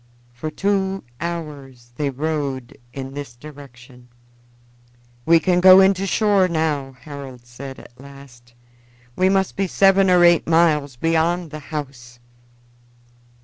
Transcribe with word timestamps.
For 0.33 0.49
two 0.49 1.03
hours 1.19 1.91
they 1.95 2.09
rowed 2.09 2.75
in 2.91 3.13
this 3.13 3.35
direction. 3.35 4.07
"We 5.27 5.39
can 5.39 5.59
go 5.59 5.79
in 5.79 5.93
to 5.93 6.07
shore 6.07 6.47
now," 6.47 6.93
Harold 7.01 7.45
said 7.45 7.77
at 7.77 7.99
last. 8.01 8.55
"We 9.15 9.29
must 9.29 9.55
be 9.55 9.67
seven 9.67 10.09
or 10.09 10.23
eight 10.23 10.47
miles 10.47 10.95
beyond 10.95 11.51
the 11.51 11.59
house." 11.59 12.17